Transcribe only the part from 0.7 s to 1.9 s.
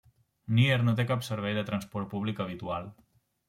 no té cap servei de